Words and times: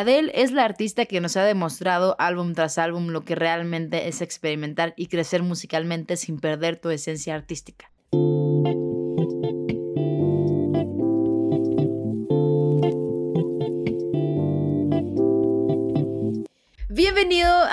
Adele 0.00 0.32
es 0.34 0.50
la 0.50 0.64
artista 0.64 1.04
que 1.04 1.20
nos 1.20 1.36
ha 1.36 1.44
demostrado 1.44 2.16
álbum 2.18 2.54
tras 2.54 2.78
álbum 2.78 3.08
lo 3.08 3.26
que 3.26 3.34
realmente 3.34 4.08
es 4.08 4.22
experimentar 4.22 4.94
y 4.96 5.08
crecer 5.08 5.42
musicalmente 5.42 6.16
sin 6.16 6.40
perder 6.40 6.80
tu 6.80 6.88
esencia 6.88 7.34
artística. 7.34 7.92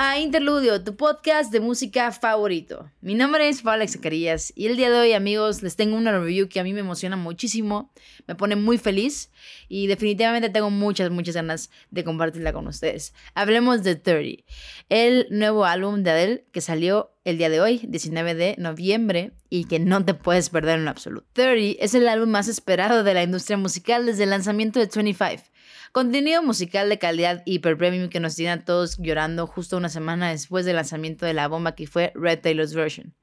A 0.07 0.19
Interludio, 0.19 0.81
tu 0.85 0.95
podcast 0.95 1.51
de 1.51 1.59
música 1.59 2.13
favorito. 2.13 2.89
Mi 3.01 3.13
nombre 3.13 3.49
es 3.49 3.61
Paula 3.61 3.85
Zacarías 3.85 4.53
y 4.55 4.67
el 4.67 4.77
día 4.77 4.89
de 4.89 4.97
hoy, 4.97 5.11
amigos, 5.11 5.63
les 5.63 5.75
tengo 5.75 5.97
una 5.97 6.17
review 6.17 6.47
que 6.47 6.61
a 6.61 6.63
mí 6.63 6.71
me 6.71 6.79
emociona 6.79 7.17
muchísimo, 7.17 7.91
me 8.25 8.33
pone 8.33 8.55
muy 8.55 8.77
feliz 8.77 9.31
y 9.67 9.87
definitivamente 9.87 10.49
tengo 10.49 10.69
muchas, 10.69 11.11
muchas 11.11 11.35
ganas 11.35 11.69
de 11.91 12.05
compartirla 12.05 12.53
con 12.53 12.67
ustedes. 12.67 13.13
Hablemos 13.35 13.83
de 13.83 13.95
30, 13.95 14.43
el 14.87 15.27
nuevo 15.29 15.65
álbum 15.65 16.03
de 16.03 16.11
Adele 16.11 16.45
que 16.53 16.61
salió 16.61 17.11
el 17.25 17.37
día 17.37 17.49
de 17.49 17.59
hoy, 17.59 17.81
19 17.83 18.33
de 18.33 18.55
noviembre, 18.57 19.33
y 19.49 19.65
que 19.65 19.79
no 19.79 20.05
te 20.05 20.13
puedes 20.13 20.49
perder 20.49 20.79
en 20.79 20.87
absoluto. 20.87 21.27
30 21.33 21.83
es 21.83 21.93
el 21.93 22.07
álbum 22.07 22.29
más 22.29 22.47
esperado 22.47 23.03
de 23.03 23.13
la 23.13 23.23
industria 23.23 23.57
musical 23.57 24.05
desde 24.05 24.23
el 24.23 24.29
lanzamiento 24.29 24.79
de 24.79 24.89
25. 24.93 25.43
Contenido 25.91 26.43
musical 26.43 26.89
de 26.89 26.99
calidad 26.99 27.43
hiper 27.45 27.77
premium 27.77 28.09
que 28.09 28.19
nos 28.19 28.35
tiene 28.35 28.51
a 28.51 28.65
todos 28.65 28.97
llorando 28.97 29.47
justo 29.47 29.77
una 29.77 29.89
semana 29.89 30.29
después 30.29 30.65
del 30.65 30.75
lanzamiento 30.75 31.25
de 31.25 31.33
la 31.33 31.47
bomba 31.47 31.75
que 31.75 31.87
fue 31.87 32.11
Red 32.15 32.41
Taylor's 32.41 32.73
Version. 32.73 33.15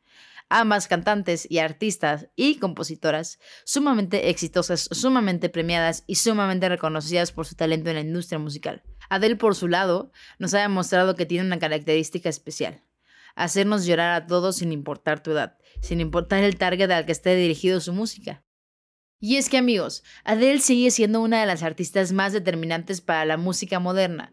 Ambas 0.51 0.89
cantantes 0.89 1.47
y 1.51 1.59
artistas 1.59 2.29
y 2.37 2.59
compositoras 2.59 3.39
sumamente 3.65 4.29
exitosas, 4.29 4.89
sumamente 4.93 5.49
premiadas 5.49 6.05
y 6.07 6.17
sumamente 6.17 6.69
reconocidas 6.69 7.33
por 7.33 7.47
su 7.47 7.55
talento 7.55 7.91
en 7.91 7.97
la 7.97 8.03
industria 8.03 8.39
musical. 8.39 8.83
Adele, 9.09 9.37
por 9.37 9.55
su 9.55 9.69
lado, 9.69 10.13
nos 10.39 10.55
ha 10.55 10.61
demostrado 10.61 11.15
que 11.15 11.27
tiene 11.27 11.47
una 11.47 11.59
característica 11.59 12.29
especial. 12.29 12.83
Hacernos 13.35 13.87
llorar 13.87 14.15
a 14.15 14.27
todos 14.27 14.57
sin 14.57 14.71
importar 14.71 15.23
tu 15.23 15.33
edad, 15.33 15.59
sin 15.81 16.01
importar 16.01 16.45
el 16.45 16.57
target 16.57 16.91
al 16.91 17.07
que 17.07 17.13
esté 17.13 17.35
dirigido 17.35 17.81
su 17.81 17.93
música. 17.93 18.45
Y 19.21 19.37
es 19.37 19.49
que 19.49 19.57
amigos, 19.57 20.03
Adele 20.25 20.61
sigue 20.61 20.91
siendo 20.91 21.21
una 21.21 21.41
de 21.41 21.47
las 21.47 21.63
artistas 21.63 22.13
más 22.13 22.33
determinantes 22.33 23.01
para 23.01 23.25
la 23.25 23.37
música 23.37 23.79
moderna. 23.79 24.33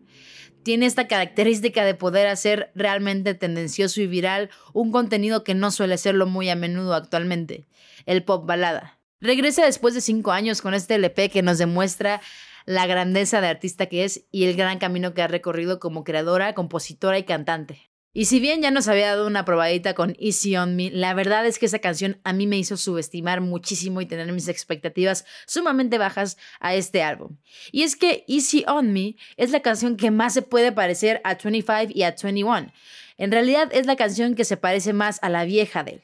Tiene 0.64 0.86
esta 0.86 1.08
característica 1.08 1.86
de 1.86 1.96
poder 1.96 2.28
hacer 2.28 2.72
realmente 2.76 3.34
tendencioso 3.34 4.02
y 4.02 4.08
viral 4.08 4.50
un 4.74 4.92
contenido 4.92 5.44
que 5.44 5.56
no 5.56 5.72
suele 5.72 5.98
serlo 5.98 6.28
muy 6.28 6.50
a 6.50 6.56
menudo 6.56 6.94
actualmente, 6.94 7.68
el 8.06 8.24
pop 8.24 8.46
balada. 8.46 9.00
Regresa 9.20 9.66
después 9.66 9.94
de 9.94 10.02
cinco 10.02 10.32
años 10.32 10.62
con 10.62 10.74
este 10.74 10.96
LP 10.96 11.30
que 11.30 11.42
nos 11.42 11.58
demuestra 11.58 12.22
la 12.66 12.86
grandeza 12.86 13.42
de 13.42 13.48
artista 13.48 13.88
que 13.88 14.04
es 14.04 14.26
y 14.32 14.46
el 14.46 14.56
gran 14.56 14.80
camino 14.80 15.14
que 15.14 15.22
ha 15.22 15.28
recorrido 15.28 15.80
como 15.80 16.04
creadora, 16.04 16.54
compositora 16.54 17.18
y 17.18 17.24
cantante. 17.24 17.91
Y 18.14 18.26
si 18.26 18.42
bien 18.42 18.62
ya 18.62 18.72
nos 18.72 18.90
había 18.90 19.08
dado 19.08 19.26
una 19.26 19.46
probadita 19.46 19.94
con 19.94 20.18
Easy 20.20 20.58
on 20.58 20.76
Me, 20.76 20.92
la 20.92 21.14
verdad 21.14 21.46
es 21.46 21.60
que 21.60 21.66
esa 21.66 21.80
canción 21.80 22.20
a 22.26 22.34
mí 22.34 22.46
me 22.46 22.58
hizo 22.58 22.76
subestimar 22.76 23.40
muchísimo 23.40 24.02
y 24.02 24.06
tener 24.06 24.30
mis 24.34 24.50
expectativas 24.50 25.26
sumamente 25.48 25.98
bajas 25.98 26.38
a 26.60 26.76
este 26.76 27.04
álbum. 27.04 27.38
Y 27.72 27.84
es 27.84 27.96
que 27.96 28.26
Easy 28.28 28.66
on 28.68 28.92
Me 28.92 29.16
es 29.38 29.52
la 29.52 29.62
canción 29.62 29.96
que 29.96 30.12
más 30.12 30.34
se 30.34 30.42
puede 30.42 30.74
parecer 30.74 31.22
a 31.24 31.36
25 31.36 31.94
y 31.96 32.04
a 32.04 32.14
21. 32.22 32.74
En 33.18 33.32
realidad 33.32 33.70
es 33.72 33.86
la 33.86 33.96
canción 33.96 34.36
que 34.36 34.44
se 34.44 34.58
parece 34.58 34.92
más 34.92 35.20
a 35.22 35.30
la 35.30 35.46
vieja 35.46 35.86
de 35.86 35.92
él. 35.92 36.02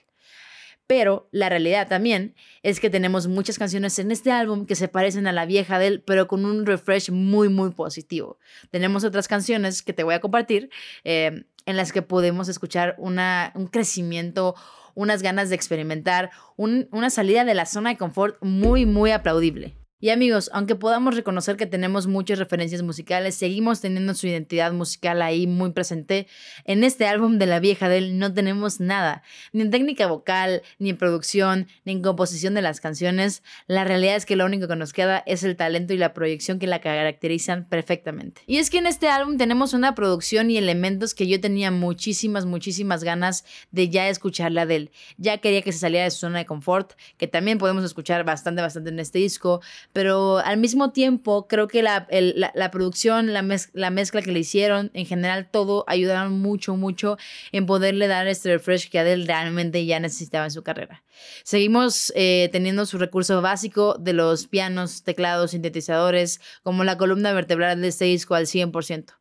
Pero 0.88 1.28
la 1.32 1.50
realidad 1.50 1.90
también 1.90 2.36
es 2.64 2.80
que 2.80 2.90
tenemos 2.90 3.28
muchas 3.28 3.60
canciones 3.60 4.00
en 4.00 4.10
este 4.12 4.32
álbum 4.32 4.66
que 4.66 4.76
se 4.76 4.88
parecen 4.88 5.28
a 5.28 5.34
la 5.34 5.46
vieja 5.46 5.78
de 5.78 5.88
él, 5.88 6.04
pero 6.06 6.30
con 6.30 6.46
un 6.46 6.66
refresh 6.66 7.12
muy, 7.12 7.50
muy 7.50 7.72
positivo. 7.72 8.40
Tenemos 8.72 9.04
otras 9.04 9.28
canciones 9.28 9.82
que 9.82 9.92
te 9.92 10.04
voy 10.04 10.14
a 10.14 10.22
compartir. 10.22 10.70
Eh, 11.04 11.44
en 11.68 11.78
las 11.78 11.92
que 11.92 12.02
podemos 12.02 12.48
escuchar 12.48 12.96
una, 12.98 13.52
un 13.54 13.68
crecimiento, 13.68 14.56
unas 14.96 15.22
ganas 15.22 15.50
de 15.50 15.56
experimentar, 15.56 16.32
una 16.56 17.10
salida 17.12 17.46
de 17.46 17.54
la 17.54 17.68
zona 17.68 17.92
de 17.92 17.98
confort 17.98 18.38
muy, 18.42 18.88
muy 18.88 19.12
aplaudible. 19.12 19.76
Y 20.00 20.12
amigos, 20.12 20.52
aunque 20.54 20.76
podamos 20.76 21.16
reconocer 21.16 21.58
que 21.58 21.66
tenemos 21.66 22.06
muchas 22.06 22.38
referencias 22.38 22.84
musicales, 22.84 23.34
seguimos 23.34 23.82
teniendo 23.82 24.14
su 24.14 24.28
identidad 24.28 24.72
musical 24.72 25.24
ahí 25.24 25.48
muy 25.48 25.72
presente. 25.72 26.28
En 26.66 26.84
este 26.84 27.08
álbum 27.08 27.40
de 27.40 27.48
la 27.48 27.60
vieja 27.60 27.90
de 27.90 28.02
no 28.12 28.32
tenemos 28.32 28.80
nada, 28.80 29.24
ni 29.54 29.64
en 29.64 29.72
técnica 29.72 30.06
vocal, 30.06 30.62
ni 30.78 30.92
en 30.92 30.98
producción, 30.98 31.68
ni 31.84 31.94
en 31.94 32.04
composición 32.04 32.54
de 32.54 32.62
las 32.62 32.80
canciones. 32.80 33.42
La 33.66 33.86
realidad 33.86 34.16
es 34.16 34.28
que 34.28 34.36
lo 34.36 34.46
único 34.46 34.68
que 34.68 34.76
nos 34.76 34.94
queda 34.94 35.24
es 35.26 35.44
el 35.44 35.56
talento 35.56 35.96
y 35.96 35.98
la 35.98 36.14
proyección 36.14 36.60
que 36.60 36.68
la 36.68 36.80
caracterizan 36.80 37.66
perfectamente. 37.68 38.44
Y 38.46 38.58
es 38.58 38.70
que 38.70 38.78
en 38.78 38.86
este 38.86 39.10
álbum 39.10 39.38
tenemos 39.38 39.74
una 39.74 39.96
producción 39.96 40.52
y 40.52 40.58
elementos 40.58 41.16
que 41.16 41.26
yo 41.26 41.42
tenía 41.42 41.72
muchísimas, 41.72 42.46
muchísimas 42.46 43.04
ganas 43.04 43.46
de 43.72 43.90
ya 43.90 44.10
escucharla 44.10 44.68
de. 44.68 44.92
Ya 45.18 45.40
quería 45.40 45.64
que 45.64 45.72
se 45.72 45.80
saliera 45.80 46.04
de 46.04 46.12
su 46.12 46.20
zona 46.20 46.38
de 46.38 46.46
confort, 46.46 46.94
que 47.18 47.28
también 47.28 47.58
podemos 47.58 47.84
escuchar 47.84 48.24
bastante, 48.26 48.62
bastante 48.62 48.92
en 48.92 49.00
este 49.00 49.18
disco 49.18 49.60
pero 49.94 50.38
al 50.38 50.58
mismo 50.58 50.92
tiempo 50.92 51.48
creo 51.48 51.68
que 51.68 51.82
la, 51.82 52.08
la, 52.10 52.72
producción, 52.72 53.34
la, 53.34 53.44
la, 53.74 53.90
mezcla 53.90 54.22
que 54.22 54.32
le 54.32 54.40
hicieron, 54.40 54.92
en 54.94 55.06
general 55.06 55.50
todo, 55.50 55.84
ayudaron 55.88 56.40
mucho, 56.40 56.76
mucho 56.76 57.18
en 57.52 57.66
poderle 57.66 58.08
dar 58.08 58.28
este 58.28 58.54
refresh 58.54 58.90
que 58.90 59.00
Adele 59.00 59.26
realmente 59.26 59.86
ya 59.86 60.00
necesitaba 60.00 60.46
en 60.46 60.52
su 60.52 60.64
carrera. 60.64 61.04
Seguimos 61.44 62.14
eh, 62.16 62.50
teniendo 62.52 62.86
su 62.86 62.98
recurso 62.98 63.42
básico 63.42 63.98
de 64.00 64.14
los 64.14 64.48
pianos, 64.48 65.04
teclados, 65.04 65.52
sintetizadores, 65.52 66.42
como 66.64 66.84
la 66.84 66.98
columna 66.98 67.34
vertebral 67.34 67.82
de 67.82 67.88
este 67.88 68.06
disco 68.06 68.36
al 68.36 68.46
100%. 68.46 69.14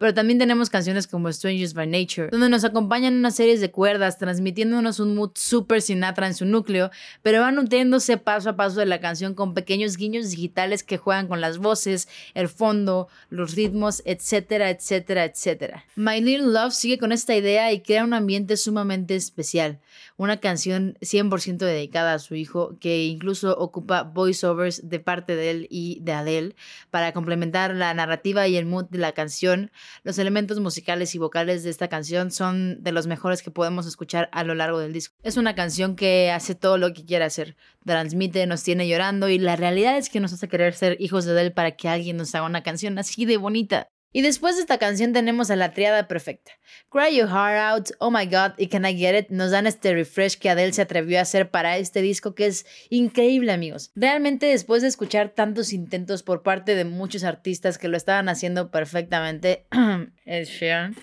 Pero 0.00 0.14
también 0.14 0.38
tenemos 0.38 0.70
canciones 0.70 1.06
como 1.06 1.30
Strangers 1.30 1.74
by 1.74 1.86
Nature, 1.86 2.28
donde 2.30 2.48
nos 2.48 2.64
acompañan 2.64 3.16
unas 3.16 3.36
series 3.36 3.60
de 3.60 3.70
cuerdas, 3.70 4.16
transmitiéndonos 4.16 4.98
un 4.98 5.14
mood 5.14 5.32
super 5.34 5.82
Sinatra 5.82 6.26
en 6.26 6.32
su 6.32 6.46
núcleo, 6.46 6.90
pero 7.20 7.42
van 7.42 7.56
nutriéndose 7.56 8.16
paso 8.16 8.48
a 8.48 8.56
paso 8.56 8.80
de 8.80 8.86
la 8.86 9.02
canción 9.02 9.34
con 9.34 9.52
pequeños 9.52 9.98
guiños 9.98 10.30
digitales 10.30 10.84
que 10.84 10.96
juegan 10.96 11.28
con 11.28 11.42
las 11.42 11.58
voces, 11.58 12.08
el 12.32 12.48
fondo, 12.48 13.08
los 13.28 13.54
ritmos, 13.54 14.00
etcétera, 14.06 14.70
etcétera, 14.70 15.24
etcétera. 15.26 15.84
My 15.96 16.22
Little 16.22 16.46
Love 16.46 16.72
sigue 16.72 16.96
con 16.96 17.12
esta 17.12 17.36
idea 17.36 17.70
y 17.70 17.82
crea 17.82 18.02
un 18.02 18.14
ambiente 18.14 18.56
sumamente 18.56 19.16
especial. 19.16 19.80
Una 20.16 20.38
canción 20.38 20.96
100% 21.02 21.58
dedicada 21.58 22.14
a 22.14 22.18
su 22.20 22.34
hijo, 22.36 22.78
que 22.80 23.04
incluso 23.04 23.54
ocupa 23.58 24.04
voiceovers 24.04 24.88
de 24.88 24.98
parte 24.98 25.36
de 25.36 25.50
él 25.50 25.66
y 25.68 25.98
de 26.00 26.12
Adele 26.12 26.56
para 26.90 27.12
complementar 27.12 27.74
la 27.74 27.92
narrativa 27.92 28.48
y 28.48 28.56
el 28.56 28.64
mood 28.64 28.86
de 28.86 28.98
la 28.98 29.12
canción 29.12 29.70
los 30.02 30.18
elementos 30.18 30.60
musicales 30.60 31.14
y 31.14 31.18
vocales 31.18 31.62
de 31.62 31.70
esta 31.70 31.88
canción 31.88 32.30
son 32.30 32.82
de 32.82 32.92
los 32.92 33.06
mejores 33.06 33.42
que 33.42 33.50
podemos 33.50 33.86
escuchar 33.86 34.28
a 34.32 34.44
lo 34.44 34.54
largo 34.54 34.78
del 34.78 34.92
disco. 34.92 35.16
Es 35.22 35.36
una 35.36 35.54
canción 35.54 35.96
que 35.96 36.30
hace 36.30 36.54
todo 36.54 36.78
lo 36.78 36.92
que 36.92 37.04
quiere 37.04 37.24
hacer. 37.24 37.56
Transmite, 37.84 38.46
nos 38.46 38.62
tiene 38.62 38.88
llorando 38.88 39.28
y 39.28 39.38
la 39.38 39.56
realidad 39.56 39.96
es 39.96 40.10
que 40.10 40.20
nos 40.20 40.32
hace 40.32 40.48
querer 40.48 40.74
ser 40.74 40.96
hijos 41.00 41.24
de 41.24 41.40
él 41.40 41.52
para 41.52 41.72
que 41.72 41.88
alguien 41.88 42.16
nos 42.16 42.34
haga 42.34 42.46
una 42.46 42.62
canción 42.62 42.98
así 42.98 43.24
de 43.24 43.36
bonita. 43.36 43.88
Y 44.12 44.22
después 44.22 44.56
de 44.56 44.62
esta 44.62 44.78
canción 44.78 45.12
tenemos 45.12 45.50
a 45.50 45.56
la 45.56 45.72
triada 45.72 46.08
perfecta. 46.08 46.52
Cry 46.90 47.16
Your 47.16 47.28
Heart 47.28 47.58
Out, 47.58 47.90
Oh 48.00 48.10
My 48.10 48.26
God 48.26 48.52
y 48.58 48.66
Can 48.66 48.84
I 48.84 48.96
Get 48.96 49.16
It 49.16 49.30
nos 49.30 49.52
dan 49.52 49.68
este 49.68 49.94
refresh 49.94 50.36
que 50.36 50.50
Adele 50.50 50.72
se 50.72 50.82
atrevió 50.82 51.18
a 51.18 51.22
hacer 51.22 51.50
para 51.50 51.78
este 51.78 52.02
disco 52.02 52.34
que 52.34 52.46
es 52.46 52.66
increíble 52.88 53.52
amigos. 53.52 53.92
Realmente 53.94 54.46
después 54.46 54.82
de 54.82 54.88
escuchar 54.88 55.28
tantos 55.30 55.72
intentos 55.72 56.24
por 56.24 56.42
parte 56.42 56.74
de 56.74 56.84
muchos 56.84 57.22
artistas 57.22 57.78
que 57.78 57.86
lo 57.86 57.96
estaban 57.96 58.28
haciendo 58.28 58.72
perfectamente, 58.72 59.66
Ed 60.24 60.46
Sheeran, 60.46 60.96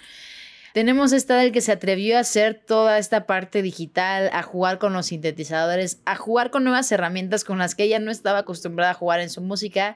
tenemos 0.74 1.12
esta 1.14 1.38
del 1.38 1.52
que 1.52 1.62
se 1.62 1.72
atrevió 1.72 2.18
a 2.18 2.22
hacer 2.22 2.56
toda 2.56 2.98
esta 2.98 3.26
parte 3.26 3.62
digital, 3.62 4.30
a 4.34 4.44
jugar 4.44 4.78
con 4.78 4.94
los 4.94 5.08
sintetizadores, 5.08 6.00
a 6.06 6.16
jugar 6.16 6.52
con 6.52 6.64
nuevas 6.64 6.92
herramientas 6.92 7.44
con 7.44 7.58
las 7.58 7.76
que 7.76 7.84
ella 7.84 8.00
no 8.00 8.12
estaba 8.12 8.40
acostumbrada 8.40 8.92
a 8.92 8.96
jugar 8.96 9.20
en 9.20 9.30
su 9.30 9.42
música, 9.42 9.96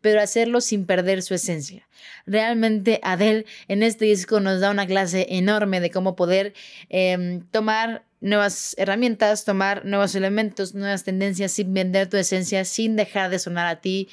pero 0.00 0.20
hacerlo 0.20 0.60
sin 0.60 0.86
perder 0.86 1.22
su 1.22 1.34
esencia. 1.34 1.86
Realmente 2.26 3.00
Adele 3.02 3.46
en 3.68 3.82
este 3.82 4.06
disco 4.06 4.40
nos 4.40 4.60
da 4.60 4.70
una 4.70 4.86
clase 4.86 5.26
enorme 5.30 5.80
de 5.80 5.90
cómo 5.90 6.16
poder 6.16 6.54
em, 6.88 7.42
tomar 7.50 8.04
nuevas 8.20 8.74
herramientas, 8.78 9.44
tomar 9.44 9.84
nuevos 9.84 10.14
elementos, 10.14 10.74
nuevas 10.74 11.04
tendencias 11.04 11.52
sin 11.52 11.74
vender 11.74 12.08
tu 12.08 12.16
esencia, 12.16 12.64
sin 12.64 12.96
dejar 12.96 13.30
de 13.30 13.38
sonar 13.38 13.66
a 13.66 13.80
ti. 13.80 14.08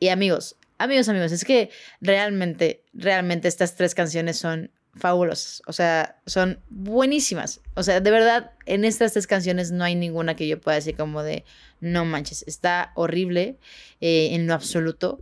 Y 0.00 0.08
amigos, 0.08 0.56
amigos, 0.78 1.08
amigos, 1.08 1.32
es 1.32 1.44
que 1.44 1.70
realmente, 2.00 2.82
realmente 2.94 3.48
estas 3.48 3.74
tres 3.76 3.94
canciones 3.94 4.38
son 4.38 4.70
fabulosas. 4.94 5.62
O 5.66 5.72
sea, 5.72 6.20
son 6.26 6.60
buenísimas. 6.68 7.60
O 7.74 7.82
sea, 7.82 8.00
de 8.00 8.10
verdad, 8.10 8.52
en 8.66 8.84
estas 8.84 9.12
tres 9.12 9.26
canciones 9.26 9.70
no 9.70 9.84
hay 9.84 9.94
ninguna 9.94 10.36
que 10.36 10.48
yo 10.48 10.60
pueda 10.60 10.76
decir 10.76 10.96
como 10.96 11.22
de, 11.22 11.44
no 11.80 12.04
manches, 12.04 12.44
está 12.46 12.92
horrible 12.94 13.58
eh, 14.00 14.30
en 14.32 14.46
lo 14.46 14.54
absoluto. 14.54 15.20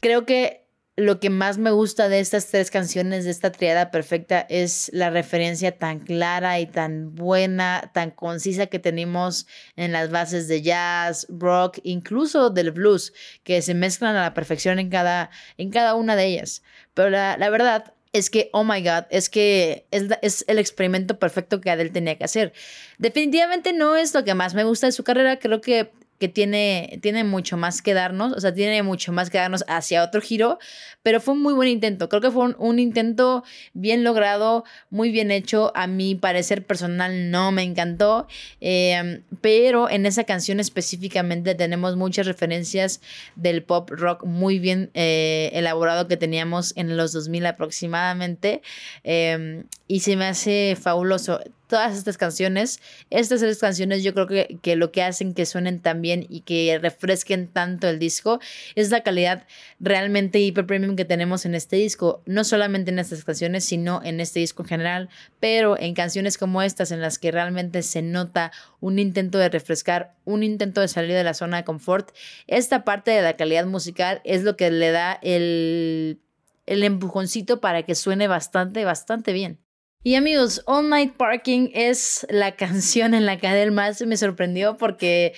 Creo 0.00 0.24
que 0.26 0.66
lo 0.96 1.20
que 1.20 1.28
más 1.28 1.58
me 1.58 1.70
gusta 1.70 2.08
de 2.08 2.20
estas 2.20 2.46
tres 2.46 2.70
canciones, 2.70 3.24
de 3.24 3.30
esta 3.30 3.52
triada 3.52 3.90
perfecta, 3.90 4.46
es 4.48 4.90
la 4.94 5.10
referencia 5.10 5.76
tan 5.76 6.00
clara 6.00 6.58
y 6.58 6.66
tan 6.66 7.14
buena, 7.14 7.90
tan 7.92 8.10
concisa 8.10 8.66
que 8.66 8.78
tenemos 8.78 9.46
en 9.76 9.92
las 9.92 10.10
bases 10.10 10.48
de 10.48 10.62
jazz, 10.62 11.26
rock, 11.28 11.80
incluso 11.82 12.48
del 12.48 12.70
blues, 12.70 13.12
que 13.44 13.60
se 13.60 13.74
mezclan 13.74 14.16
a 14.16 14.22
la 14.22 14.34
perfección 14.34 14.78
en 14.78 14.88
cada, 14.88 15.30
en 15.58 15.70
cada 15.70 15.94
una 15.94 16.16
de 16.16 16.24
ellas. 16.24 16.62
Pero 16.94 17.10
la, 17.10 17.36
la 17.36 17.50
verdad 17.50 17.92
es 18.16 18.30
que, 18.30 18.50
oh 18.52 18.64
my 18.64 18.82
God, 18.82 19.04
es 19.10 19.30
que 19.30 19.86
es, 19.90 20.04
es, 20.22 20.44
el 20.48 20.58
experimento 20.58 21.18
perfecto 21.18 21.60
que 21.60 21.70
Adele 21.70 21.90
tenía 21.90 22.16
que 22.16 22.24
hacer. 22.24 22.52
Definitivamente 22.98 23.72
no 23.72 23.96
es 23.96 24.14
lo 24.14 24.24
que 24.24 24.34
más 24.34 24.54
me 24.54 24.64
gusta 24.64 24.86
de 24.86 24.92
su 24.92 25.04
carrera, 25.04 25.38
creo 25.38 25.60
que 25.60 25.90
que 26.18 26.28
tiene, 26.28 26.98
tiene 27.02 27.24
mucho 27.24 27.56
más 27.56 27.82
que 27.82 27.94
darnos, 27.94 28.32
o 28.32 28.40
sea, 28.40 28.54
tiene 28.54 28.82
mucho 28.82 29.12
más 29.12 29.30
que 29.30 29.38
darnos 29.38 29.64
hacia 29.68 30.02
otro 30.02 30.20
giro, 30.20 30.58
pero 31.02 31.20
fue 31.20 31.34
un 31.34 31.42
muy 31.42 31.54
buen 31.54 31.68
intento. 31.68 32.08
Creo 32.08 32.20
que 32.20 32.30
fue 32.30 32.54
un, 32.58 32.78
intento 32.78 33.44
bien 33.74 34.02
logrado, 34.02 34.64
muy 34.90 35.10
bien 35.10 35.30
hecho. 35.30 35.72
A 35.74 35.86
mi 35.86 36.14
parecer 36.14 36.64
personal 36.64 37.30
no 37.30 37.52
me 37.52 37.62
encantó, 37.62 38.26
em, 38.60 39.22
pero 39.40 39.90
en 39.90 40.06
esa 40.06 40.24
canción 40.24 40.58
específicamente 40.60 41.54
tenemos 41.54 41.96
muchas 41.96 42.26
referencias 42.26 43.00
del 43.36 43.62
pop 43.62 43.90
rock 43.90 44.24
muy 44.24 44.58
bien 44.58 44.90
eh, 44.94 45.50
elaborado 45.52 46.08
que 46.08 46.16
teníamos 46.16 46.72
en 46.76 46.96
los 46.96 47.12
2000 47.12 47.46
aproximadamente, 47.46 48.62
em, 49.04 49.64
y 49.86 50.00
se 50.00 50.16
me 50.16 50.26
hace 50.26 50.76
fabuloso 50.80 51.40
todas 51.66 51.96
estas 51.96 52.16
canciones, 52.16 52.80
estas 53.10 53.40
tres 53.40 53.58
canciones 53.58 54.02
yo 54.02 54.14
creo 54.14 54.26
que, 54.26 54.58
que, 54.62 54.76
lo 54.76 54.92
que 54.92 55.02
hacen 55.02 55.34
que 55.34 55.46
suenen 55.46 55.80
tan 55.80 56.02
bien 56.02 56.26
y 56.28 56.40
que 56.40 56.78
refresquen 56.80 57.48
tanto 57.48 57.88
el 57.88 57.98
disco 57.98 58.40
es 58.74 58.90
la 58.90 59.02
calidad 59.02 59.46
realmente 59.80 60.38
hiper 60.38 60.66
premium 60.66 60.96
que 60.96 61.04
tenemos 61.04 61.44
en 61.44 61.54
este 61.54 61.76
disco, 61.76 62.22
no 62.26 62.44
solamente 62.44 62.90
en 62.90 62.98
estas 62.98 63.24
canciones, 63.24 63.64
sino 63.64 64.00
en 64.04 64.20
este 64.20 64.40
disco 64.40 64.62
en 64.62 64.68
general, 64.68 65.08
pero 65.40 65.78
en 65.78 65.94
canciones 65.94 66.38
como 66.38 66.62
estas 66.62 66.90
en 66.90 67.00
las 67.00 67.18
que 67.18 67.32
realmente 67.32 67.82
se 67.82 68.02
nota 68.02 68.52
un 68.80 68.98
intento 68.98 69.38
de 69.38 69.48
refrescar, 69.48 70.14
un 70.24 70.42
intento 70.42 70.80
de 70.80 70.88
salir 70.88 71.14
de 71.14 71.24
la 71.24 71.34
zona 71.34 71.58
de 71.58 71.64
confort, 71.64 72.10
esta 72.46 72.84
parte 72.84 73.10
de 73.10 73.22
la 73.22 73.36
calidad 73.36 73.66
musical 73.66 74.20
es 74.24 74.44
lo 74.44 74.56
que 74.56 74.70
le 74.70 74.90
da 74.90 75.18
el, 75.22 76.20
el 76.66 76.84
empujoncito 76.84 77.60
para 77.60 77.82
que 77.82 77.94
suene 77.94 78.28
bastante, 78.28 78.84
bastante 78.84 79.32
bien. 79.32 79.65
Y 80.06 80.14
amigos, 80.14 80.62
All 80.66 80.88
Night 80.88 81.14
Parking 81.16 81.70
es 81.74 82.28
la 82.30 82.52
canción 82.56 83.12
en 83.12 83.26
la 83.26 83.38
que 83.38 83.48
Adele 83.48 83.72
más 83.72 84.00
me 84.02 84.16
sorprendió 84.16 84.76
porque 84.76 85.34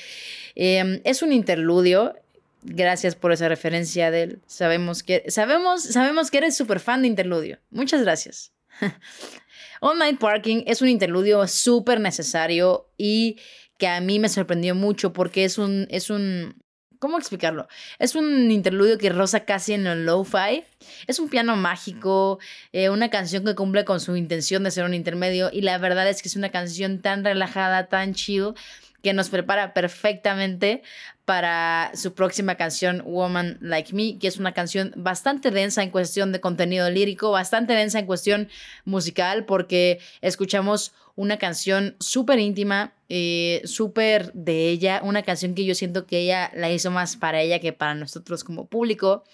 em, 0.56 1.00
es 1.04 1.22
un 1.22 1.32
interludio. 1.32 2.14
Gracias 2.60 3.16
por 3.16 3.32
esa 3.32 3.48
referencia, 3.48 4.08
Adele. 4.08 4.40
Sabemos 4.46 5.02
que, 5.02 5.24
sabemos, 5.28 5.84
sabemos 5.84 6.30
que 6.30 6.36
eres 6.36 6.54
súper 6.54 6.80
fan 6.80 7.00
de 7.00 7.08
interludio. 7.08 7.58
Muchas 7.70 8.02
gracias. 8.02 8.52
All 9.80 9.98
Night 9.98 10.18
Parking 10.18 10.64
es 10.66 10.82
un 10.82 10.88
interludio 10.88 11.48
súper 11.48 11.98
necesario 11.98 12.90
y 12.98 13.38
que 13.78 13.88
a 13.88 14.02
mí 14.02 14.18
me 14.18 14.28
sorprendió 14.28 14.74
mucho 14.74 15.14
porque 15.14 15.44
es 15.44 15.56
un, 15.56 15.86
es 15.88 16.10
un, 16.10 16.62
¿Cómo 16.98 17.16
explicarlo? 17.16 17.68
Es 17.98 18.16
un 18.16 18.50
interludio 18.50 18.98
que 18.98 19.10
roza 19.10 19.40
casi 19.40 19.72
en 19.72 19.86
el 19.86 20.04
lo-fi. 20.04 20.64
Es 21.06 21.20
un 21.20 21.28
piano 21.28 21.54
mágico, 21.54 22.40
eh, 22.72 22.90
una 22.90 23.08
canción 23.08 23.44
que 23.44 23.54
cumple 23.54 23.84
con 23.84 24.00
su 24.00 24.16
intención 24.16 24.64
de 24.64 24.72
ser 24.72 24.84
un 24.84 24.94
intermedio 24.94 25.48
y 25.52 25.60
la 25.60 25.78
verdad 25.78 26.08
es 26.08 26.22
que 26.22 26.28
es 26.28 26.34
una 26.34 26.50
canción 26.50 27.00
tan 27.00 27.24
relajada, 27.24 27.86
tan 27.86 28.14
chill, 28.14 28.54
que 29.02 29.12
nos 29.12 29.28
prepara 29.28 29.74
perfectamente 29.74 30.82
para 31.24 31.92
su 31.94 32.14
próxima 32.14 32.56
canción 32.56 33.02
Woman 33.04 33.58
Like 33.60 33.94
Me, 33.94 34.18
que 34.18 34.26
es 34.26 34.38
una 34.38 34.52
canción 34.52 34.92
bastante 34.96 35.50
densa 35.50 35.82
en 35.82 35.90
cuestión 35.90 36.32
de 36.32 36.40
contenido 36.40 36.90
lírico, 36.90 37.30
bastante 37.30 37.74
densa 37.74 38.00
en 38.00 38.06
cuestión 38.06 38.48
musical, 38.84 39.44
porque 39.44 40.00
escuchamos 40.20 40.92
una 41.18 41.36
canción 41.36 41.96
súper 41.98 42.38
íntima, 42.38 42.94
eh, 43.08 43.60
súper 43.64 44.32
de 44.34 44.68
ella, 44.68 45.00
una 45.02 45.24
canción 45.24 45.56
que 45.56 45.64
yo 45.64 45.74
siento 45.74 46.06
que 46.06 46.20
ella 46.20 46.52
la 46.54 46.70
hizo 46.70 46.92
más 46.92 47.16
para 47.16 47.42
ella 47.42 47.58
que 47.58 47.72
para 47.72 47.96
nosotros 47.96 48.44
como 48.44 48.68
público. 48.68 49.24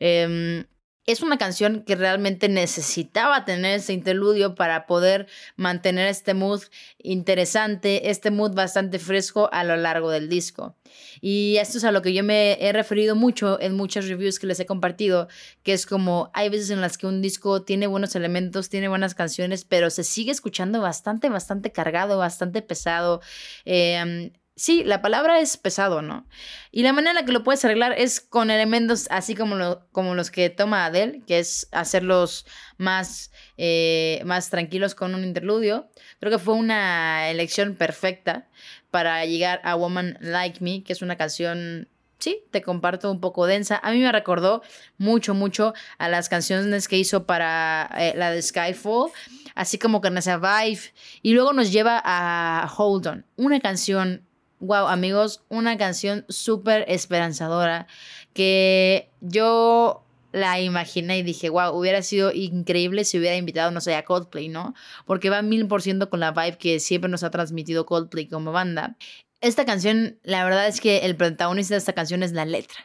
Em, 0.00 0.66
es 1.06 1.22
una 1.22 1.38
canción 1.38 1.82
que 1.84 1.96
realmente 1.96 2.48
necesitaba 2.48 3.44
tener 3.44 3.76
ese 3.76 3.92
interludio 3.92 4.54
para 4.54 4.86
poder 4.86 5.26
mantener 5.56 6.06
este 6.06 6.34
mood 6.34 6.62
interesante, 6.98 8.10
este 8.10 8.30
mood 8.30 8.54
bastante 8.54 8.98
fresco 8.98 9.48
a 9.52 9.64
lo 9.64 9.76
largo 9.76 10.10
del 10.10 10.28
disco. 10.28 10.76
Y 11.20 11.56
esto 11.56 11.78
es 11.78 11.84
a 11.84 11.92
lo 11.92 12.02
que 12.02 12.12
yo 12.12 12.22
me 12.22 12.58
he 12.60 12.72
referido 12.72 13.14
mucho 13.16 13.60
en 13.60 13.76
muchas 13.76 14.08
reviews 14.08 14.38
que 14.38 14.46
les 14.46 14.60
he 14.60 14.66
compartido, 14.66 15.28
que 15.62 15.72
es 15.72 15.86
como 15.86 16.30
hay 16.34 16.48
veces 16.48 16.70
en 16.70 16.80
las 16.80 16.98
que 16.98 17.06
un 17.06 17.22
disco 17.22 17.62
tiene 17.62 17.86
buenos 17.86 18.14
elementos, 18.14 18.68
tiene 18.68 18.88
buenas 18.88 19.14
canciones, 19.14 19.64
pero 19.64 19.90
se 19.90 20.04
sigue 20.04 20.32
escuchando 20.32 20.80
bastante, 20.80 21.28
bastante 21.28 21.72
cargado, 21.72 22.18
bastante 22.18 22.62
pesado. 22.62 23.20
Eh, 23.64 24.32
sí, 24.60 24.84
la 24.84 25.00
palabra 25.00 25.40
es 25.40 25.56
pesado, 25.56 26.02
¿no? 26.02 26.26
Y 26.70 26.82
la 26.82 26.92
manera 26.92 27.12
en 27.12 27.16
la 27.16 27.24
que 27.24 27.32
lo 27.32 27.42
puedes 27.42 27.64
arreglar 27.64 27.94
es 27.96 28.20
con 28.20 28.50
elementos 28.50 29.06
así 29.10 29.34
como, 29.34 29.56
como 29.90 30.14
los 30.14 30.30
que 30.30 30.50
toma 30.50 30.84
Adele, 30.84 31.22
que 31.26 31.38
es 31.38 31.66
hacerlos 31.72 32.44
más, 32.76 33.32
eh, 33.56 34.20
más 34.26 34.50
tranquilos 34.50 34.94
con 34.94 35.14
un 35.14 35.24
interludio. 35.24 35.88
Creo 36.18 36.30
que 36.30 36.38
fue 36.38 36.54
una 36.54 37.30
elección 37.30 37.74
perfecta 37.74 38.48
para 38.90 39.24
llegar 39.24 39.62
a 39.64 39.76
Woman 39.76 40.18
Like 40.20 40.62
Me, 40.62 40.82
que 40.82 40.92
es 40.92 41.00
una 41.00 41.16
canción 41.16 41.88
sí, 42.18 42.44
te 42.50 42.60
comparto 42.60 43.10
un 43.10 43.18
poco 43.18 43.46
densa. 43.46 43.80
A 43.82 43.92
mí 43.92 44.00
me 44.00 44.12
recordó 44.12 44.62
mucho, 44.98 45.32
mucho 45.32 45.72
a 45.96 46.10
las 46.10 46.28
canciones 46.28 46.86
que 46.86 46.98
hizo 46.98 47.24
para 47.24 47.90
eh, 47.96 48.12
la 48.14 48.30
de 48.30 48.42
Skyfall, 48.42 49.10
así 49.54 49.78
como 49.78 50.02
con 50.02 50.18
esa 50.18 50.36
vibe. 50.36 50.82
Y 51.22 51.32
luego 51.32 51.54
nos 51.54 51.72
lleva 51.72 51.98
a 52.04 52.70
Hold 52.76 53.06
On, 53.06 53.26
una 53.36 53.58
canción 53.60 54.26
wow, 54.60 54.86
amigos, 54.86 55.42
una 55.48 55.76
canción 55.76 56.24
súper 56.28 56.84
esperanzadora 56.88 57.86
que 58.32 59.10
yo 59.20 60.04
la 60.32 60.60
imaginé 60.60 61.18
y 61.18 61.22
dije, 61.22 61.48
wow, 61.48 61.76
hubiera 61.76 62.02
sido 62.02 62.32
increíble 62.32 63.04
si 63.04 63.18
hubiera 63.18 63.36
invitado, 63.36 63.70
no 63.70 63.80
sé, 63.80 63.94
a 63.96 64.04
Coldplay, 64.04 64.48
¿no? 64.48 64.74
Porque 65.06 65.30
va 65.30 65.42
mil 65.42 65.66
por 65.66 65.82
ciento 65.82 66.08
con 66.08 66.20
la 66.20 66.30
vibe 66.30 66.58
que 66.58 66.78
siempre 66.78 67.10
nos 67.10 67.24
ha 67.24 67.30
transmitido 67.30 67.86
Coldplay 67.86 68.28
como 68.28 68.52
banda. 68.52 68.96
Esta 69.40 69.64
canción, 69.64 70.18
la 70.22 70.44
verdad 70.44 70.68
es 70.68 70.80
que 70.80 70.98
el 70.98 71.16
protagonista 71.16 71.74
de 71.74 71.78
esta 71.78 71.94
canción 71.94 72.22
es 72.22 72.32
la 72.32 72.44
letra. 72.44 72.78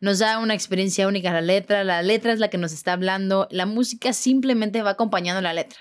Nos 0.00 0.20
da 0.20 0.38
una 0.38 0.54
experiencia 0.54 1.08
única 1.08 1.32
la 1.32 1.40
letra, 1.40 1.82
la 1.82 2.02
letra 2.02 2.32
es 2.32 2.38
la 2.38 2.48
que 2.48 2.56
nos 2.56 2.72
está 2.72 2.92
hablando, 2.92 3.48
la 3.50 3.66
música 3.66 4.12
simplemente 4.12 4.80
va 4.82 4.90
acompañando 4.90 5.42
la 5.42 5.52
letra 5.52 5.80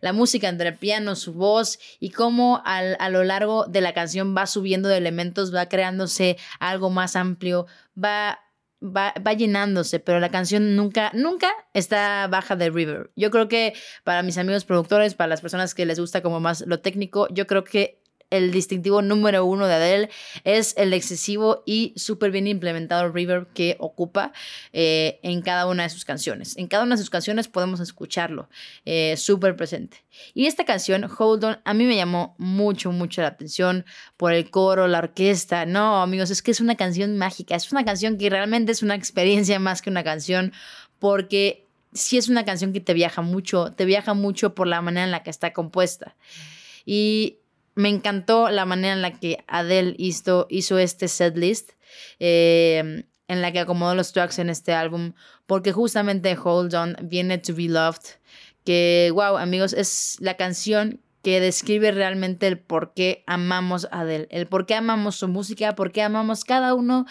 la 0.00 0.12
música 0.12 0.48
entre 0.48 0.68
el 0.68 0.76
piano, 0.76 1.16
su 1.16 1.34
voz 1.34 1.78
y 2.00 2.10
cómo 2.10 2.62
a 2.64 3.08
lo 3.10 3.24
largo 3.24 3.66
de 3.66 3.80
la 3.80 3.94
canción 3.94 4.34
va 4.36 4.46
subiendo 4.46 4.88
de 4.88 4.96
elementos, 4.96 5.54
va 5.54 5.68
creándose 5.68 6.36
algo 6.60 6.90
más 6.90 7.16
amplio, 7.16 7.66
va 7.96 8.38
Va, 8.80 9.12
va, 9.26 9.32
llenándose, 9.32 9.98
pero 9.98 10.20
la 10.20 10.30
canción 10.30 10.76
nunca, 10.76 11.10
nunca 11.12 11.50
está 11.74 12.28
baja 12.28 12.54
de 12.54 12.70
River. 12.70 13.10
Yo 13.16 13.32
creo 13.32 13.48
que 13.48 13.72
para 14.04 14.22
mis 14.22 14.38
amigos 14.38 14.64
productores, 14.64 15.14
para 15.14 15.26
las 15.26 15.40
personas 15.40 15.74
que 15.74 15.84
les 15.84 15.98
gusta 15.98 16.22
como 16.22 16.38
más 16.38 16.60
lo 16.64 16.78
técnico, 16.78 17.26
yo 17.32 17.48
creo 17.48 17.64
que 17.64 18.00
el 18.30 18.50
distintivo 18.50 19.02
número 19.02 19.44
uno 19.44 19.66
de 19.66 19.74
Adele 19.74 20.10
es 20.44 20.74
el 20.76 20.92
excesivo 20.92 21.62
y 21.66 21.94
súper 21.96 22.30
bien 22.30 22.46
implementado 22.46 23.10
reverb 23.10 23.52
que 23.52 23.76
ocupa 23.78 24.32
eh, 24.72 25.18
en 25.22 25.42
cada 25.42 25.66
una 25.66 25.84
de 25.84 25.88
sus 25.88 26.04
canciones. 26.04 26.56
En 26.56 26.66
cada 26.68 26.84
una 26.84 26.94
de 26.94 27.00
sus 27.00 27.10
canciones 27.10 27.48
podemos 27.48 27.80
escucharlo 27.80 28.48
eh, 28.84 29.16
súper 29.16 29.56
presente. 29.56 30.04
Y 30.34 30.46
esta 30.46 30.64
canción, 30.64 31.08
Hold 31.18 31.44
On, 31.44 31.58
a 31.64 31.74
mí 31.74 31.84
me 31.84 31.96
llamó 31.96 32.34
mucho, 32.38 32.92
mucho 32.92 33.22
la 33.22 33.28
atención 33.28 33.84
por 34.16 34.32
el 34.32 34.50
coro, 34.50 34.88
la 34.88 34.98
orquesta. 34.98 35.66
No, 35.66 36.02
amigos, 36.02 36.30
es 36.30 36.42
que 36.42 36.50
es 36.50 36.60
una 36.60 36.76
canción 36.76 37.16
mágica. 37.16 37.54
Es 37.54 37.72
una 37.72 37.84
canción 37.84 38.18
que 38.18 38.30
realmente 38.30 38.72
es 38.72 38.82
una 38.82 38.94
experiencia 38.94 39.58
más 39.58 39.82
que 39.82 39.90
una 39.90 40.04
canción 40.04 40.52
porque 40.98 41.68
sí 41.92 42.18
es 42.18 42.28
una 42.28 42.44
canción 42.44 42.72
que 42.72 42.80
te 42.80 42.94
viaja 42.94 43.22
mucho, 43.22 43.72
te 43.72 43.84
viaja 43.84 44.14
mucho 44.14 44.54
por 44.54 44.66
la 44.66 44.82
manera 44.82 45.04
en 45.04 45.10
la 45.10 45.22
que 45.22 45.30
está 45.30 45.52
compuesta. 45.52 46.16
Y 46.84 47.38
me 47.78 47.90
encantó 47.90 48.50
la 48.50 48.64
manera 48.64 48.92
en 48.92 49.02
la 49.02 49.12
que 49.12 49.44
Adele 49.46 49.94
hizo, 49.98 50.48
hizo 50.50 50.78
este 50.78 51.06
setlist, 51.06 51.70
eh, 52.18 53.04
en 53.28 53.40
la 53.40 53.52
que 53.52 53.60
acomodó 53.60 53.94
los 53.94 54.12
tracks 54.12 54.40
en 54.40 54.50
este 54.50 54.72
álbum, 54.72 55.12
porque 55.46 55.70
justamente 55.70 56.36
Hold 56.36 56.74
On 56.74 56.96
viene 57.02 57.38
to 57.38 57.54
be 57.54 57.68
loved, 57.68 58.02
que, 58.64 59.12
wow, 59.14 59.36
amigos, 59.36 59.74
es 59.74 60.16
la 60.18 60.36
canción 60.36 61.00
que 61.22 61.38
describe 61.38 61.92
realmente 61.92 62.48
el 62.48 62.58
por 62.58 62.94
qué 62.94 63.22
amamos 63.28 63.86
a 63.92 64.00
Adele, 64.00 64.26
el 64.32 64.48
por 64.48 64.66
qué 64.66 64.74
amamos 64.74 65.14
su 65.14 65.28
música, 65.28 65.76
por 65.76 65.92
qué 65.92 66.02
amamos 66.02 66.42
cada 66.42 66.74
uno, 66.74 67.06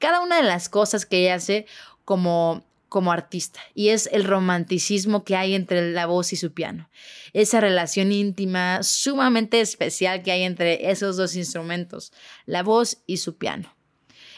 cada 0.00 0.20
una 0.20 0.38
de 0.38 0.44
las 0.44 0.70
cosas 0.70 1.04
que 1.04 1.18
ella 1.18 1.34
hace 1.34 1.66
como 2.06 2.64
como 2.88 3.12
artista 3.12 3.60
y 3.74 3.88
es 3.88 4.08
el 4.12 4.24
romanticismo 4.24 5.24
que 5.24 5.36
hay 5.36 5.54
entre 5.54 5.92
la 5.92 6.06
voz 6.06 6.32
y 6.32 6.36
su 6.36 6.52
piano. 6.52 6.88
Esa 7.32 7.60
relación 7.60 8.12
íntima 8.12 8.82
sumamente 8.82 9.60
especial 9.60 10.22
que 10.22 10.32
hay 10.32 10.42
entre 10.42 10.90
esos 10.90 11.16
dos 11.16 11.36
instrumentos, 11.36 12.12
la 12.46 12.62
voz 12.62 13.02
y 13.06 13.18
su 13.18 13.36
piano. 13.36 13.74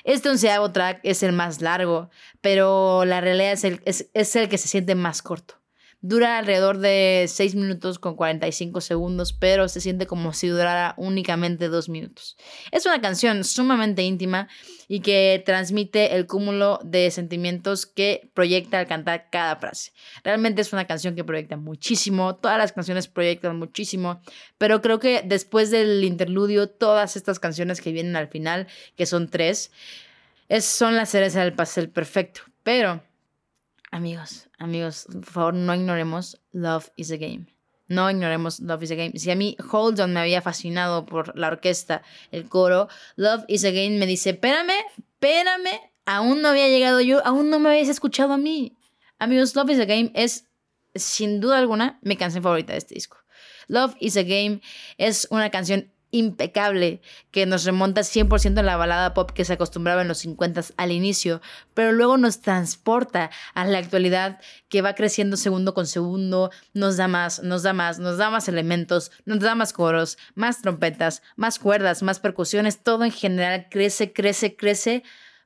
Este 0.02 0.30
onceavo 0.30 0.72
track 0.72 1.00
es 1.02 1.22
el 1.22 1.32
más 1.32 1.60
largo, 1.60 2.10
pero 2.40 3.04
la 3.04 3.20
realidad 3.20 3.52
es 3.52 3.64
el, 3.64 3.82
es 3.84 4.36
el 4.36 4.48
que 4.48 4.58
se 4.58 4.68
siente 4.68 4.94
más 4.94 5.22
corto. 5.22 5.59
Dura 6.02 6.38
alrededor 6.38 6.78
de 6.78 7.26
6 7.28 7.56
minutos 7.56 7.98
con 7.98 8.16
45 8.16 8.80
segundos, 8.80 9.34
pero 9.34 9.68
se 9.68 9.82
siente 9.82 10.06
como 10.06 10.32
si 10.32 10.48
durara 10.48 10.94
únicamente 10.96 11.68
2 11.68 11.90
minutos. 11.90 12.38
Es 12.72 12.86
una 12.86 13.02
canción 13.02 13.44
sumamente 13.44 14.02
íntima 14.02 14.48
y 14.88 15.00
que 15.00 15.42
transmite 15.44 16.16
el 16.16 16.26
cúmulo 16.26 16.80
de 16.82 17.10
sentimientos 17.10 17.84
que 17.84 18.30
proyecta 18.32 18.78
al 18.78 18.86
cantar 18.86 19.28
cada 19.30 19.56
frase. 19.56 19.92
Realmente 20.24 20.62
es 20.62 20.72
una 20.72 20.86
canción 20.86 21.14
que 21.14 21.22
proyecta 21.22 21.58
muchísimo, 21.58 22.34
todas 22.36 22.56
las 22.56 22.72
canciones 22.72 23.06
proyectan 23.06 23.58
muchísimo, 23.58 24.22
pero 24.56 24.80
creo 24.80 25.00
que 25.00 25.22
después 25.22 25.70
del 25.70 26.02
interludio, 26.04 26.70
todas 26.70 27.14
estas 27.14 27.38
canciones 27.38 27.82
que 27.82 27.92
vienen 27.92 28.16
al 28.16 28.28
final, 28.28 28.68
que 28.96 29.04
son 29.04 29.28
tres, 29.28 29.70
es, 30.48 30.64
son 30.64 30.96
la 30.96 31.04
cereza 31.04 31.44
del 31.44 31.52
pastel 31.52 31.90
perfecto. 31.90 32.40
Pero 32.62 33.02
Amigos, 33.92 34.48
amigos, 34.58 35.06
por 35.12 35.24
favor, 35.24 35.54
no 35.54 35.74
ignoremos 35.74 36.40
Love 36.52 36.90
is 36.96 37.10
a 37.10 37.16
Game. 37.16 37.46
No 37.88 38.08
ignoremos 38.08 38.60
Love 38.60 38.84
is 38.84 38.92
a 38.92 38.94
Game. 38.94 39.12
Si 39.16 39.30
a 39.32 39.34
mí 39.34 39.56
Hold 39.72 39.98
On 40.00 40.12
me 40.12 40.20
había 40.20 40.40
fascinado 40.40 41.04
por 41.06 41.36
la 41.36 41.48
orquesta, 41.48 42.02
el 42.30 42.48
coro, 42.48 42.88
Love 43.16 43.44
is 43.48 43.64
a 43.64 43.70
Game 43.70 43.98
me 43.98 44.06
dice, 44.06 44.30
espérame, 44.30 44.74
espérame, 44.96 45.80
aún 46.06 46.40
no 46.40 46.48
había 46.48 46.68
llegado 46.68 47.00
yo, 47.00 47.20
aún 47.26 47.50
no 47.50 47.58
me 47.58 47.70
habéis 47.70 47.88
escuchado 47.88 48.32
a 48.32 48.38
mí. 48.38 48.76
Amigos, 49.18 49.56
Love 49.56 49.70
is 49.70 49.80
a 49.80 49.86
Game 49.86 50.12
es, 50.14 50.46
sin 50.94 51.40
duda 51.40 51.58
alguna, 51.58 51.98
mi 52.02 52.16
canción 52.16 52.44
favorita 52.44 52.72
de 52.72 52.78
este 52.78 52.94
disco. 52.94 53.16
Love 53.66 53.96
is 53.98 54.16
a 54.16 54.22
Game 54.22 54.60
es 54.98 55.26
una 55.30 55.50
canción 55.50 55.92
impecable 56.10 57.00
que 57.30 57.46
nos 57.46 57.64
remonta 57.64 58.02
100% 58.02 58.58
a 58.58 58.62
la 58.62 58.76
balada 58.76 59.14
pop 59.14 59.30
que 59.30 59.44
se 59.44 59.52
acostumbraba 59.52 60.02
en 60.02 60.08
los 60.08 60.18
50 60.18 60.62
al 60.76 60.92
inicio, 60.92 61.40
pero 61.74 61.92
luego 61.92 62.16
nos 62.18 62.40
transporta 62.40 63.30
a 63.54 63.64
la 63.64 63.78
actualidad 63.78 64.40
que 64.68 64.82
va 64.82 64.94
creciendo 64.94 65.36
segundo 65.36 65.74
con 65.74 65.86
segundo, 65.86 66.50
nos 66.74 66.96
da 66.96 67.08
más, 67.08 67.42
nos 67.42 67.62
da 67.62 67.72
más, 67.72 67.98
nos 67.98 68.18
da 68.18 68.30
más 68.30 68.48
elementos, 68.48 69.12
nos 69.24 69.40
da 69.40 69.54
más 69.54 69.72
coros, 69.72 70.18
más 70.34 70.62
trompetas, 70.62 71.22
más 71.36 71.58
cuerdas, 71.58 72.02
más 72.02 72.20
percusiones, 72.20 72.82
todo 72.82 73.04
en 73.04 73.12
general 73.12 73.68
crece, 73.70 74.12
crece, 74.12 74.56
crece 74.56 75.02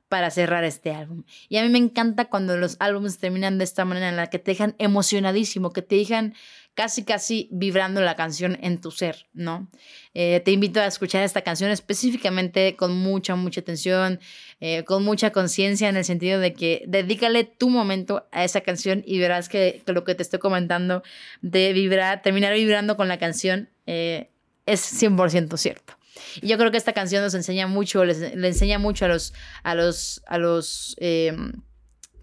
para 0.09 0.29
cerrar 0.29 0.63
este 0.63 0.93
álbum. 0.93 1.23
Y 1.49 1.57
a 1.57 1.63
mí 1.63 1.69
me 1.69 1.79
encanta 1.79 2.25
cuando 2.25 2.57
los 2.57 2.77
álbumes 2.79 3.17
terminan 3.17 3.57
de 3.57 3.63
esta 3.63 3.85
manera 3.85 4.09
en 4.09 4.15
la 4.15 4.27
que 4.27 4.39
te 4.39 4.51
dejan 4.51 4.75
emocionadísimo, 4.77 5.71
que 5.71 5.81
te 5.81 5.95
dejan 5.95 6.35
casi, 6.75 7.03
casi 7.03 7.49
vibrando 7.51 8.01
la 8.01 8.15
canción 8.15 8.59
en 8.61 8.79
tu 8.79 8.91
ser, 8.91 9.27
¿no? 9.33 9.67
Eh, 10.13 10.41
te 10.43 10.51
invito 10.51 10.79
a 10.81 10.85
escuchar 10.85 11.23
esta 11.23 11.41
canción 11.41 11.71
específicamente 11.71 12.75
con 12.75 12.95
mucha, 12.95 13.35
mucha 13.35 13.61
atención, 13.61 14.19
eh, 14.59 14.83
con 14.83 15.03
mucha 15.03 15.31
conciencia 15.31 15.89
en 15.89 15.97
el 15.97 16.05
sentido 16.05 16.39
de 16.39 16.53
que 16.53 16.83
dedícale 16.85 17.45
tu 17.45 17.69
momento 17.69 18.27
a 18.31 18.43
esa 18.43 18.61
canción 18.61 19.03
y 19.05 19.19
verás 19.19 19.49
que, 19.49 19.81
lo 19.87 20.03
que 20.03 20.15
te 20.15 20.23
estoy 20.23 20.39
comentando 20.39 21.01
de 21.41 21.73
vibrar, 21.73 22.21
terminar 22.21 22.53
vibrando 22.53 22.97
con 22.97 23.07
la 23.07 23.17
canción 23.17 23.69
eh, 23.87 24.29
es 24.65 24.81
100% 25.01 25.57
cierto. 25.57 25.94
Y 26.41 26.47
yo 26.47 26.57
creo 26.57 26.71
que 26.71 26.77
esta 26.77 26.93
canción 26.93 27.23
nos 27.23 27.33
enseña 27.33 27.67
mucho, 27.67 28.03
le 28.05 28.47
enseña 28.47 28.79
mucho 28.79 29.05
a 29.05 29.07
los, 29.07 29.33
a 29.63 29.75
los, 29.75 30.21
a 30.27 30.37
los 30.37 30.95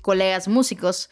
colegas 0.02 0.48
músicos 0.48 1.08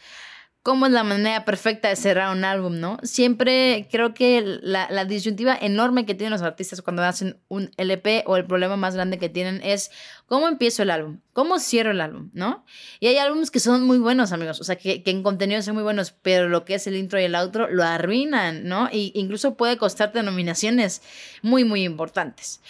cómo 0.63 0.85
es 0.85 0.91
la 0.91 1.03
manera 1.03 1.43
perfecta 1.43 1.89
de 1.89 1.95
cerrar 1.95 2.35
un 2.35 2.43
álbum, 2.43 2.79
¿no? 2.79 2.99
Siempre 3.01 3.87
creo 3.89 4.13
que 4.13 4.59
la, 4.61 5.05
disyuntiva 5.05 5.57
enorme 5.59 6.05
que 6.05 6.13
tienen 6.13 6.31
los 6.31 6.43
artistas 6.43 6.81
cuando 6.83 7.03
hacen 7.03 7.39
un 7.47 7.71
LP 7.77 8.23
o 8.27 8.37
el 8.37 8.45
problema 8.45 8.77
más 8.77 8.93
grande 8.93 9.17
que 9.17 9.27
tienen 9.27 9.59
es 9.63 9.89
cómo 10.27 10.47
empiezo 10.47 10.83
el 10.83 10.91
álbum, 10.91 11.19
cómo 11.33 11.57
cierro 11.57 11.91
el 11.91 12.01
álbum, 12.01 12.29
¿no? 12.33 12.63
Y 12.99 13.07
hay 13.07 13.17
álbumes 13.17 13.49
que 13.49 13.59
son 13.59 13.83
muy 13.85 13.97
buenos, 13.97 14.31
amigos, 14.31 14.61
o 14.61 14.63
sea, 14.63 14.75
que, 14.75 15.01
en 15.03 15.23
contenido 15.23 15.61
son 15.63 15.73
muy 15.73 15.83
buenos, 15.83 16.11
pero 16.11 16.47
lo 16.47 16.63
que 16.63 16.75
es 16.75 16.85
el 16.85 16.95
intro 16.95 17.19
y 17.19 17.23
el 17.23 17.33
outro 17.33 17.67
lo 17.67 17.83
arruinan, 17.83 18.67
¿no? 18.67 18.87
Y 18.91 19.11
incluso 19.15 19.55
puede 19.55 19.77
costarte 19.77 20.21
nominaciones 20.21 21.01
muy, 21.41 21.63
muy 21.63 21.83
importantes. 21.83 22.61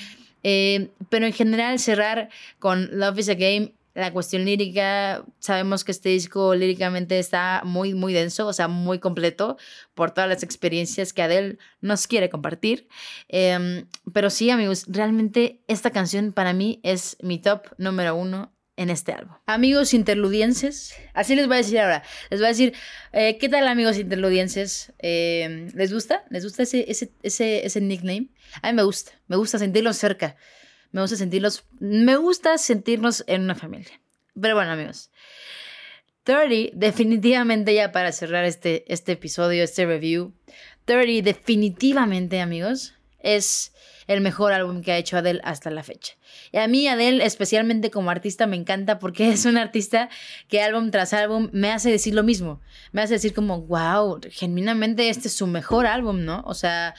Eh, 0.44 0.90
pero 1.10 1.26
en 1.26 1.34
general 1.34 1.78
cerrar 1.78 2.30
con 2.58 2.90
Love 2.98 3.20
is 3.20 3.30
a 3.30 3.36
Game 3.36 3.74
la 3.94 4.12
cuestión 4.14 4.46
lírica, 4.46 5.26
sabemos 5.40 5.84
que 5.84 5.92
este 5.92 6.10
disco 6.10 6.56
líricamente 6.56 7.20
está 7.20 7.62
muy, 7.66 7.94
muy 7.94 8.14
denso, 8.14 8.48
o 8.48 8.54
sea, 8.54 8.68
muy 8.68 9.00
completo 9.00 9.58
por 9.94 10.12
todas 10.12 10.30
las 10.30 10.44
experiencias 10.44 11.14
que 11.14 11.22
Adele 11.22 11.58
nos 11.82 12.08
quiere 12.08 12.30
compartir. 12.30 12.88
Em, 13.28 13.86
pero 14.14 14.30
sí, 14.30 14.50
amigos, 14.50 14.86
realmente 14.88 15.62
esta 15.68 15.92
canción 15.92 16.32
para 16.32 16.54
mí 16.54 16.80
es 16.84 17.18
mi 17.22 17.40
top 17.40 17.68
número 17.78 18.16
uno 18.16 18.54
en 18.78 18.90
este 18.90 19.12
álbum. 19.12 19.36
Amigos 19.46 19.94
interludienses, 19.94 20.96
así 21.14 21.36
les 21.36 21.48
voy 21.48 21.56
a 21.56 21.58
decir 21.58 21.80
ahora. 21.80 22.04
Les 22.30 22.40
voy 22.40 22.46
a 22.46 22.50
decir, 22.50 22.74
eh, 23.12 23.38
¿qué 23.38 23.50
tal 23.50 23.68
amigos 23.68 23.98
interludienses? 23.98 24.94
Em, 25.00 25.68
¿Les 25.74 25.94
gusta? 25.94 26.24
¿Les 26.30 26.44
gusta 26.44 26.64
ese, 26.64 26.86
ese, 26.90 27.12
ese, 27.22 27.66
ese 27.66 27.82
nickname? 27.82 28.30
A 28.62 28.72
mí 28.72 28.76
me 28.76 28.84
gusta, 28.84 29.12
me 29.28 29.36
gusta 29.36 29.60
sentirlo 29.60 29.94
cerca 29.94 30.38
me 30.92 31.02
gusta 31.02 31.16
sentirlos, 31.16 31.64
me 31.80 32.16
gusta 32.16 32.58
sentirnos 32.58 33.24
en 33.28 33.44
una 33.44 33.56
familia. 33.56 34.02
Pero 34.40 34.56
bueno, 34.56 34.72
amigos. 34.72 35.12
30, 36.24 36.78
definitivamente 36.78 37.74
ya 37.74 37.92
para 37.92 38.12
cerrar 38.12 38.46
este, 38.46 38.86
este 38.92 39.14
episodio, 39.14 39.64
este 39.64 39.86
review, 39.86 40.34
30 40.86 41.24
definitivamente, 41.24 42.42
amigos, 42.42 42.94
es 43.20 43.74
el 44.08 44.22
mejor 44.22 44.52
álbum 44.54 44.82
que 44.82 44.92
ha 44.92 44.98
hecho 44.98 45.18
Adele 45.18 45.42
hasta 45.44 45.70
la 45.72 45.84
fecha. 45.84 46.14
Y 46.52 46.58
a 46.58 46.68
mí 46.68 46.88
Adele, 46.88 47.26
especialmente 47.26 47.92
como 47.92 48.12
artista, 48.12 48.46
me 48.48 48.56
encanta 48.56 49.00
porque 49.00 49.30
es 49.32 49.46
un 49.46 49.58
artista 49.58 50.10
que 50.48 50.62
álbum 50.62 50.92
tras 50.92 51.14
álbum 51.14 51.50
me 51.54 51.72
hace 51.72 51.90
decir 51.90 52.14
lo 52.14 52.24
mismo. 52.24 52.62
Me 52.92 53.02
hace 53.02 53.14
decir 53.14 53.34
como, 53.34 53.62
wow, 53.62 54.20
genuinamente 54.30 55.10
este 55.10 55.28
es 55.28 55.34
su 55.34 55.48
mejor 55.48 55.86
álbum, 55.88 56.24
¿no? 56.26 56.44
O 56.46 56.54
sea, 56.54 56.96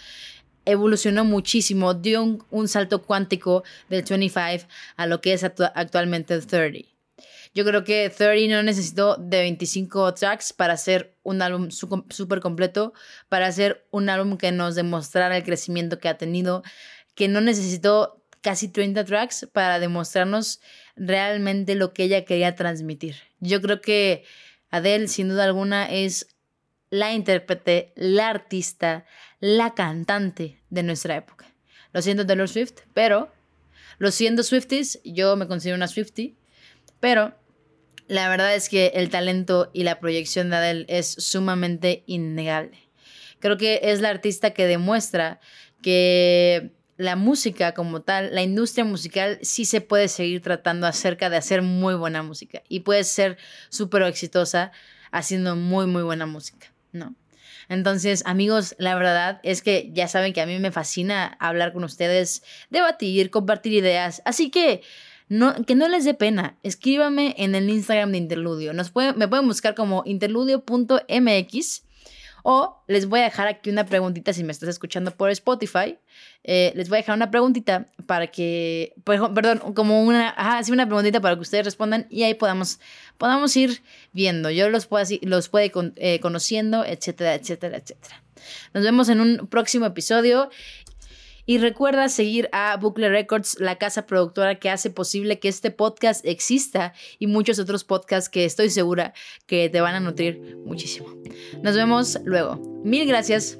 evolucionó 0.64 1.24
muchísimo, 1.24 1.94
dio 1.94 2.40
un, 2.50 2.68
salto 2.68 3.02
cuántico 3.02 3.64
del 3.88 4.04
25 4.04 4.66
a 4.96 5.06
lo 5.06 5.20
que 5.20 5.32
es 5.32 5.44
actualmente 5.44 6.34
el 6.34 6.46
30. 6.46 6.88
Yo 7.54 7.64
creo 7.66 7.84
que 7.84 8.08
30 8.08 8.56
no 8.56 8.62
necesitó 8.62 9.16
de 9.16 9.40
25 9.40 10.14
tracks 10.14 10.52
para 10.52 10.72
hacer 10.72 11.14
un 11.22 11.42
álbum 11.42 11.70
súper 11.70 12.40
completo, 12.40 12.94
para 13.28 13.46
hacer 13.46 13.86
un 13.90 14.08
álbum 14.08 14.38
que 14.38 14.52
nos 14.52 14.74
demostrara 14.74 15.36
el 15.36 15.44
crecimiento 15.44 15.98
que 15.98 16.08
ha 16.08 16.16
tenido, 16.16 16.62
que 17.14 17.28
no 17.28 17.42
necesitó 17.42 18.22
casi 18.40 18.68
30 18.68 19.04
tracks 19.04 19.48
para 19.52 19.78
demostrarnos 19.78 20.60
realmente 20.96 21.74
lo 21.74 21.92
que 21.92 22.04
ella 22.04 22.24
quería 22.24 22.54
transmitir. 22.54 23.16
Yo 23.40 23.60
creo 23.60 23.80
que 23.80 24.24
Adele, 24.70 25.08
sin 25.08 25.28
duda 25.28 25.44
alguna, 25.44 25.90
es 25.90 26.28
la 26.92 27.14
intérprete, 27.14 27.90
la 27.96 28.28
artista, 28.28 29.06
la 29.40 29.72
cantante 29.72 30.60
de 30.68 30.82
nuestra 30.82 31.16
época. 31.16 31.46
Lo 31.94 32.02
siento 32.02 32.26
Taylor 32.26 32.50
Swift, 32.50 32.80
pero 32.92 33.32
lo 33.96 34.10
siento 34.10 34.42
Swifties, 34.42 35.00
yo 35.02 35.34
me 35.36 35.48
considero 35.48 35.76
una 35.76 35.88
Swiftie, 35.88 36.36
pero 37.00 37.34
la 38.08 38.28
verdad 38.28 38.54
es 38.54 38.68
que 38.68 38.92
el 38.94 39.08
talento 39.08 39.70
y 39.72 39.84
la 39.84 40.00
proyección 40.00 40.50
de 40.50 40.56
Adele 40.56 40.84
es 40.86 41.06
sumamente 41.06 42.04
innegable. 42.06 42.78
Creo 43.38 43.56
que 43.56 43.80
es 43.84 44.02
la 44.02 44.10
artista 44.10 44.50
que 44.50 44.66
demuestra 44.66 45.40
que 45.80 46.72
la 46.98 47.16
música 47.16 47.72
como 47.72 48.02
tal, 48.02 48.34
la 48.34 48.42
industria 48.42 48.84
musical 48.84 49.38
sí 49.40 49.64
se 49.64 49.80
puede 49.80 50.08
seguir 50.08 50.42
tratando 50.42 50.86
acerca 50.86 51.30
de 51.30 51.38
hacer 51.38 51.62
muy 51.62 51.94
buena 51.94 52.22
música 52.22 52.62
y 52.68 52.80
puede 52.80 53.04
ser 53.04 53.38
súper 53.70 54.02
exitosa 54.02 54.72
haciendo 55.10 55.56
muy, 55.56 55.86
muy 55.86 56.02
buena 56.02 56.26
música. 56.26 56.71
¿No? 56.92 57.14
Entonces, 57.68 58.22
amigos, 58.26 58.74
la 58.78 58.94
verdad 58.94 59.40
es 59.42 59.62
que 59.62 59.90
ya 59.92 60.08
saben 60.08 60.32
que 60.32 60.40
a 60.40 60.46
mí 60.46 60.58
me 60.58 60.72
fascina 60.72 61.36
hablar 61.40 61.72
con 61.72 61.84
ustedes, 61.84 62.42
debatir, 62.70 63.30
compartir 63.30 63.72
ideas. 63.72 64.22
Así 64.24 64.50
que 64.50 64.82
no, 65.28 65.54
que 65.64 65.74
no 65.74 65.88
les 65.88 66.04
dé 66.04 66.14
pena. 66.14 66.58
Escríbame 66.62 67.34
en 67.38 67.54
el 67.54 67.70
Instagram 67.70 68.12
de 68.12 68.18
Interludio. 68.18 68.72
Nos 68.72 68.92
me 68.94 69.28
pueden 69.28 69.46
buscar 69.46 69.74
como 69.74 70.02
interludio.mx 70.04 71.84
o 72.42 72.82
les 72.88 73.06
voy 73.06 73.20
a 73.20 73.24
dejar 73.24 73.48
aquí 73.48 73.70
una 73.70 73.86
preguntita 73.86 74.32
si 74.32 74.44
me 74.44 74.52
estás 74.52 74.68
escuchando 74.68 75.10
por 75.12 75.30
Spotify. 75.30 75.98
Eh, 76.44 76.72
les 76.74 76.88
voy 76.88 76.96
a 76.96 77.00
dejar 77.00 77.16
una 77.16 77.30
preguntita 77.30 77.88
para 78.06 78.26
que, 78.26 78.94
perdón, 79.04 79.74
como 79.74 80.02
una, 80.02 80.30
ajá, 80.30 80.62
sí, 80.62 80.72
una 80.72 80.86
preguntita 80.86 81.20
para 81.20 81.36
que 81.36 81.42
ustedes 81.42 81.64
respondan 81.64 82.06
y 82.10 82.24
ahí 82.24 82.34
podamos, 82.34 82.80
podamos 83.18 83.56
ir 83.56 83.82
viendo. 84.12 84.50
Yo 84.50 84.68
los 84.70 84.86
puedo, 84.86 85.06
los 85.22 85.50
eh, 85.96 86.20
conociendo, 86.20 86.84
etcétera, 86.84 87.34
etcétera, 87.34 87.78
etcétera. 87.78 88.22
Nos 88.74 88.82
vemos 88.82 89.08
en 89.08 89.20
un 89.20 89.46
próximo 89.46 89.86
episodio 89.86 90.50
y 91.46 91.58
recuerda 91.58 92.08
seguir 92.08 92.48
a 92.52 92.76
Bucle 92.76 93.08
Records, 93.08 93.58
la 93.58 93.76
casa 93.76 94.06
productora 94.06 94.58
que 94.58 94.70
hace 94.70 94.90
posible 94.90 95.38
que 95.38 95.48
este 95.48 95.70
podcast 95.70 96.24
exista 96.24 96.92
y 97.18 97.26
muchos 97.26 97.58
otros 97.58 97.84
podcasts 97.84 98.28
que 98.28 98.44
estoy 98.44 98.70
segura 98.70 99.12
que 99.46 99.68
te 99.68 99.80
van 99.80 99.94
a 99.94 100.00
nutrir 100.00 100.56
muchísimo. 100.64 101.14
Nos 101.62 101.76
vemos 101.76 102.18
luego. 102.24 102.60
Mil 102.84 103.06
gracias. 103.06 103.58